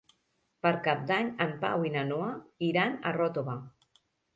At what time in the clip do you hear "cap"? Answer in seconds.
0.87-1.03